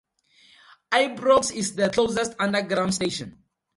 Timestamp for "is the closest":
1.53-2.33